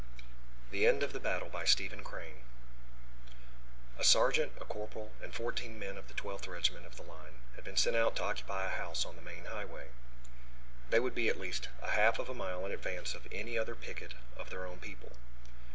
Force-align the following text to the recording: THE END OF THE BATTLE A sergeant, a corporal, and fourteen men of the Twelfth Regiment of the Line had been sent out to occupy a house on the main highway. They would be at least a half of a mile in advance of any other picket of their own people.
THE 0.71 0.87
END 0.87 1.03
OF 1.03 1.13
THE 1.13 1.19
BATTLE 1.19 1.51
A 1.55 1.67
sergeant, 4.03 4.53
a 4.59 4.65
corporal, 4.65 5.11
and 5.21 5.31
fourteen 5.31 5.77
men 5.77 5.95
of 5.95 6.07
the 6.07 6.15
Twelfth 6.15 6.47
Regiment 6.47 6.87
of 6.87 6.95
the 6.95 7.03
Line 7.03 7.35
had 7.53 7.63
been 7.63 7.77
sent 7.77 7.95
out 7.95 8.15
to 8.15 8.23
occupy 8.23 8.65
a 8.65 8.69
house 8.75 9.05
on 9.05 9.15
the 9.15 9.21
main 9.21 9.45
highway. 9.45 9.89
They 10.89 10.99
would 10.99 11.13
be 11.13 11.29
at 11.29 11.39
least 11.39 11.69
a 11.83 11.91
half 11.91 12.17
of 12.17 12.29
a 12.29 12.33
mile 12.33 12.65
in 12.65 12.71
advance 12.71 13.13
of 13.13 13.27
any 13.31 13.59
other 13.59 13.75
picket 13.75 14.15
of 14.35 14.49
their 14.49 14.65
own 14.65 14.79
people. 14.79 15.17